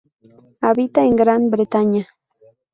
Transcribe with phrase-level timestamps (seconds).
[0.61, 2.03] Habita en Gran Bretaña.